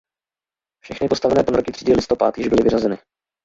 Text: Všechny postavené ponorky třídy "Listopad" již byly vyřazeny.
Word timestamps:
Všechny 0.83 1.07
postavené 1.07 1.43
ponorky 1.43 1.71
třídy 1.71 1.93
"Listopad" 1.93 2.37
již 2.37 2.47
byly 2.47 2.63
vyřazeny. 2.63 2.97